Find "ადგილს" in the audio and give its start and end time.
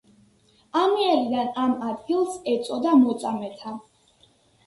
1.89-2.39